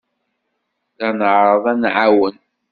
La 0.97 1.09
nɛerreḍ 1.19 1.65
ad 1.71 1.77
nɛawen. 1.81 2.35